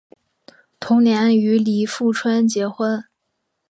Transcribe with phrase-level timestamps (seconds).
[0.79, 3.05] 同年与李富春结婚。